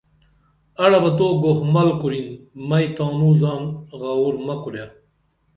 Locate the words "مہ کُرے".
4.45-4.83